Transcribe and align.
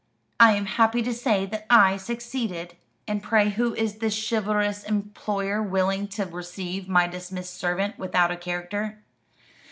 I 0.39 0.53
am 0.53 0.65
happy 0.65 1.03
to 1.03 1.13
say 1.13 1.45
that 1.45 1.67
I 1.69 1.95
succeeded." 1.97 2.75
"And 3.07 3.21
pray 3.21 3.49
who 3.49 3.75
is 3.75 3.99
the 3.99 4.09
chivalrous 4.09 4.83
employer 4.83 5.61
willing 5.61 6.07
to 6.17 6.25
receive 6.25 6.89
my 6.89 7.05
dismissed 7.05 7.53
servant 7.55 7.99
without 7.99 8.31
a 8.31 8.35
character?" 8.37 9.03